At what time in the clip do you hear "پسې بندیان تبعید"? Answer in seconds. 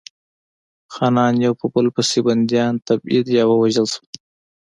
1.95-3.25